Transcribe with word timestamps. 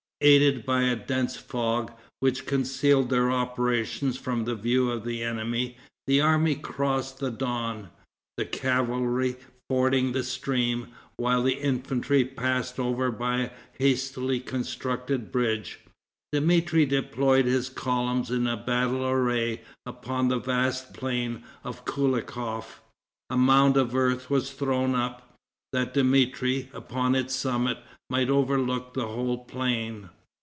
Aided 0.23 0.67
by 0.67 0.83
a 0.83 0.95
dense 0.95 1.35
fog, 1.35 1.91
which 2.19 2.45
concealed 2.45 3.09
their 3.09 3.31
operations 3.31 4.17
from 4.19 4.45
the 4.45 4.53
view 4.53 4.91
of 4.91 5.03
the 5.03 5.23
enemy, 5.23 5.77
the 6.05 6.21
army 6.21 6.53
crossed 6.53 7.17
the 7.17 7.31
Don, 7.31 7.89
the 8.37 8.45
cavalry 8.45 9.37
fording 9.67 10.11
the 10.11 10.23
stream, 10.23 10.89
while 11.17 11.41
the 11.41 11.55
infantry 11.59 12.23
passed 12.23 12.79
over 12.79 13.09
by 13.11 13.37
a 13.45 13.49
hastily 13.79 14.39
constructed 14.39 15.31
bridge. 15.31 15.79
Dmitri 16.31 16.85
deployed 16.85 17.45
his 17.47 17.67
columns 17.69 18.29
in 18.29 18.43
battle 18.43 19.03
array 19.07 19.61
upon 19.87 20.27
the 20.27 20.37
vast 20.37 20.93
plain 20.93 21.43
of 21.63 21.83
Koulikof. 21.83 22.79
A 23.31 23.37
mound 23.37 23.75
of 23.75 23.95
earth 23.95 24.29
was 24.29 24.51
thrown 24.53 24.93
up, 24.93 25.29
that 25.73 25.93
Dmitri, 25.95 26.69
upon 26.73 27.15
its 27.15 27.33
summit, 27.33 27.79
might 28.09 28.29
overlook 28.29 28.93
the 28.93 29.07
whole 29.07 29.37
plain. 29.45 30.09